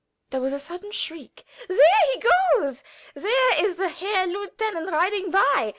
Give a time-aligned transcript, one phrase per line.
[0.31, 2.81] There was a sudden shriek: "There he goes!
[3.13, 5.69] There is the Herr Lieutenant riding by.